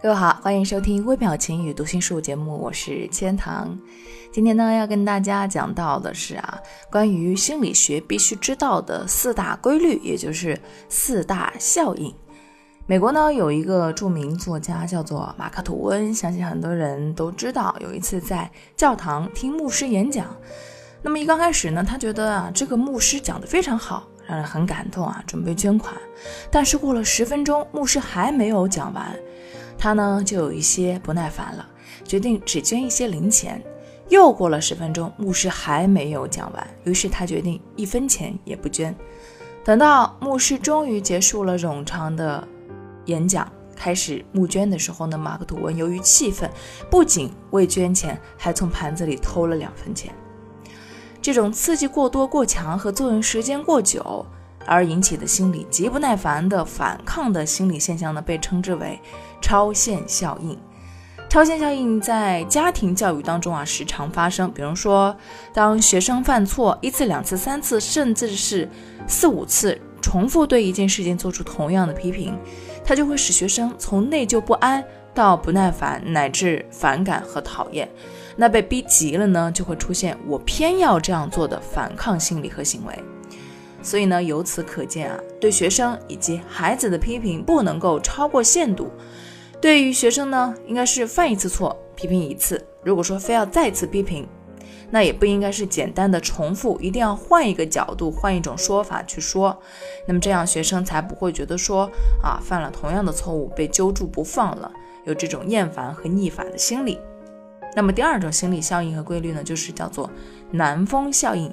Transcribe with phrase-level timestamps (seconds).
[0.00, 3.76] 各位好，欢迎收听微表情与读心术节目，我是千堂。
[4.30, 6.56] 今天呢，要跟大家讲到的是啊，
[6.88, 10.56] 关于心理学必须知道的四大规律，也就是
[10.88, 12.14] 四大效应。
[12.86, 17.74] 美国呢有一个著名作家叫做马克吐温，相信很多人都知道。
[17.80, 20.26] 有一次在教堂听牧师演讲，
[21.02, 25.92] 那么一刚开始呢，他觉得啊这个牧师讲得非常好，让人很感动啊，准备捐款。
[26.52, 29.12] 但是过了十分钟，牧师还没有讲完。
[29.78, 31.66] 他呢就有一些不耐烦了，
[32.04, 33.62] 决定只捐一些零钱。
[34.08, 38.94] 又过了十分钟，牧师还没有讲完，于是他决定一分钱也不捐。
[39.62, 42.46] 等到牧师终于结束了冗长的
[43.04, 46.50] 演讲，开始募捐的时候呢，马克吐温由于气愤，
[46.90, 50.10] 不仅未捐钱，还从盘子里偷了两分钱。
[51.20, 54.24] 这种刺激过多、过强和作用时间过久。
[54.68, 59.00] 而引起的心理极不耐烦的反抗的心理现象呢，被称之为
[59.40, 60.56] 超限效应。
[61.28, 64.50] 超限效应在家庭教育当中啊，时常发生。
[64.50, 65.14] 比如说，
[65.52, 68.66] 当学生犯错一次、两次、三次，甚至是
[69.06, 72.38] 四五次，重复对一件事情做出同样的批评，
[72.82, 74.82] 它就会使学生从内疚不安
[75.12, 77.86] 到不耐烦，乃至反感和讨厌。
[78.34, 82.98] 那被逼急了呢，就会出现我偏要这样做的反抗心理和行为。
[83.82, 88.90] 所以呢，由此可见啊，对学生以及孩子的批评不能够超过限度。
[89.60, 92.64] 对于学生呢，应该是犯一次错批评一次。
[92.82, 94.26] 如果说非要再次批评，
[94.90, 99.56] 那也不应该是简单的重复，一定要换一个角度，换一种说法去说。
[100.06, 101.90] 那么这样学生才不会觉得说
[102.22, 104.72] 啊，犯了同样的错误被揪住不放了，
[105.04, 106.98] 有这种厌烦和逆反的心理。
[107.76, 110.10] 那么第二种心理效应和规律呢，就是叫做
[110.50, 111.52] 南风效应。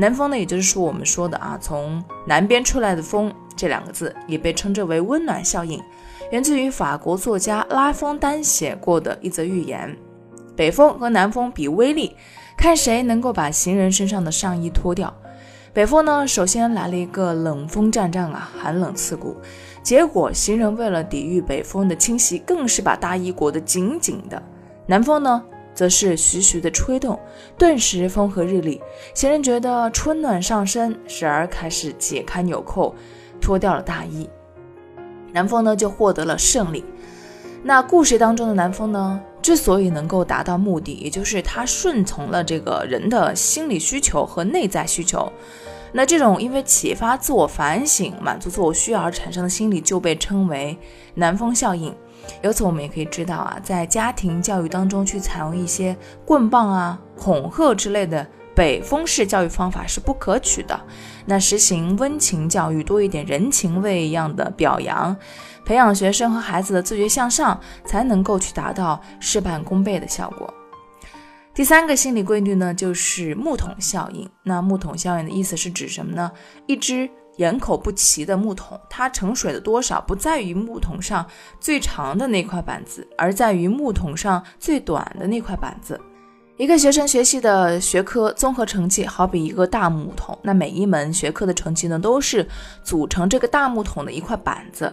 [0.00, 5.82] 南风呢，也就是说我们说的啊，从南边出来的风这两个字，也被称之为温暖效应，
[6.30, 9.96] 源自于法国作家拉封丹写过的一则寓言。
[10.54, 12.14] 北风和南风比威力，
[12.56, 15.12] 看谁能够把行人身上的上衣脱掉。
[15.72, 19.36] 北风呢，首先来了一个冷风阵阵啊，寒冷刺骨。
[19.82, 24.40] 结果行人为了抵御北风的侵袭，更是把大衣裹得紧紧的。
[24.86, 25.42] 南风呢？
[25.78, 27.16] 则是徐徐的吹动，
[27.56, 28.80] 顿时风和日丽，
[29.14, 32.92] 行人觉得春暖上身，时而开始解开纽扣，
[33.40, 34.28] 脱掉了大衣。
[35.32, 36.84] 南风呢就获得了胜利。
[37.62, 45.32] 那故事当中的南风呢，之所以能够达到目的，也就是他顺从了这个人的心理需求和内在需求。
[45.92, 50.76] 那这种因为启发自我反省、满足自我需要而产生的心理，就被称为
[51.14, 51.94] 南风效应。
[52.42, 60.78] 由此我们也可以知道啊，在家庭教育当中去采用一些棍棒啊、恐吓之类的北风式教育方法是不可取的。
[61.26, 65.16] 那实行温情教育，多一点人情味一样的表扬，
[65.64, 70.52] 培养学生和孩子的自觉向上，才能够去达到事半功倍的效果。
[71.54, 74.28] 第三个心理规律呢，就是木桶效应。
[74.44, 76.30] 那木桶效应的意思是指什么呢？
[76.66, 77.10] 一只。
[77.38, 81.26] 眼口不齐的木桶，它盛水的多少不在于木桶上
[81.58, 86.00] 最长的那块板子，而在于木桶上最短的那块板子。
[86.56, 92.44] 一个学生学习的学科综合成绩好比一个大木桶，那每一门学科的成绩呢，都是
[92.82, 94.92] 组成这个大木桶的一块板子。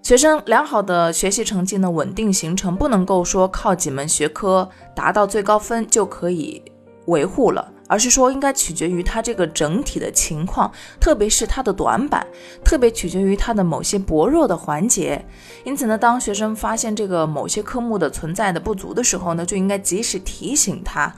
[0.00, 6.62] 学生良好的学习成绩呢，稳定形成，不能够说靠几门学科达到最高分就可以
[7.06, 7.70] 维护了。
[7.88, 12.26] 而是说，应该取决于他这个整体的情况，特别是他的短板，
[12.64, 15.22] 特别取决于他的某些薄弱的环节。
[15.62, 21.14] 因此呢，当学生发现这个某些科目的存在的不足的时候呢，就应该及时提醒他，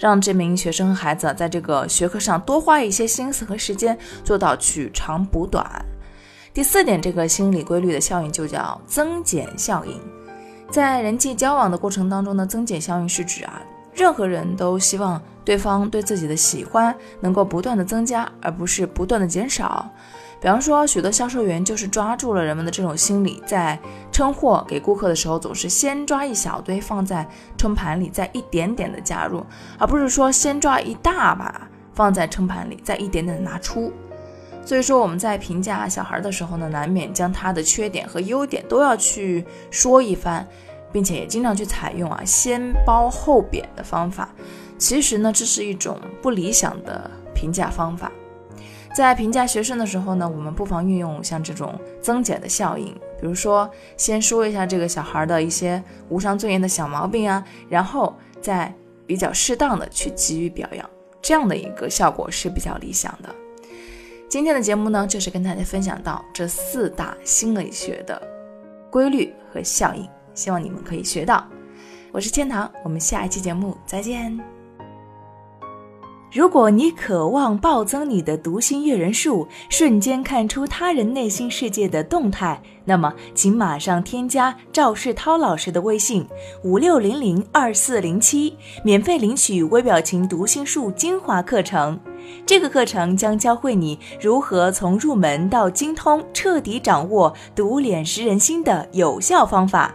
[0.00, 5.64] 让这名学生孩子在这个学科上多花一些心思和时间，做到取长补短。
[6.52, 10.00] 第四点，这个心理规律的效应就叫增减效应。
[10.72, 13.62] 在人际交往的过程当中呢，增减效应是指啊。
[13.96, 19.88] 任何人都希望对方对自己的喜欢能够不断的增加，而不是不断的减少。
[20.38, 23.78] 比方说，许多销售员就是抓住了人们的这种心理，在
[24.12, 27.26] 称货给顾客的时候，总是先抓一小堆放在
[27.56, 29.44] 称盘里，再一点点的加入，
[29.78, 33.90] 而不是说先抓一大把放在称盘里，再一点点的拿出。
[34.62, 40.46] 所以说我们在评价小孩的时候呢，难免将他的缺点和优点都要去说一番，
[40.92, 44.28] 并且也经常去采用啊先褒后贬的方法。
[44.78, 48.12] 其实呢，这是一种不理想的评价方法。
[48.94, 52.86] 在评价学生的时候呢，我们不妨运用像这种增减的效应，
[53.20, 58.74] 比如说先说一下这个小孩的一些无伤尊严的小毛病啊，然后再
[59.06, 60.88] 比较适当的去给予表扬，
[61.20, 63.28] 这样的一个效果是比较理想的。
[64.28, 68.20] 今天的节目呢，就是跟大家分享到这四大心理学的
[68.90, 71.44] 规律和效应，希望你们可以学到。
[72.12, 74.38] 我是千堂，我们下一期节目再见。
[76.32, 86.26] 如果你渴望暴增你的读心阅人数，瞬间看出他人内心世界的动态，那么请马上添加赵世涛老师的微信
[86.62, 88.54] 五六零零二四零七，
[88.84, 91.98] 免费领取微表情读心术精华课程。
[92.44, 99.94] 这个课程将教会你如何从入门到精通，彻底掌握读脸识人心的有效方法。